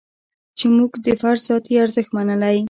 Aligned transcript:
چې 0.57 0.65
موږ 0.75 0.91
د 1.05 1.07
فرد 1.21 1.41
ذاتي 1.47 1.73
ارزښت 1.83 2.09
منلی. 2.15 2.57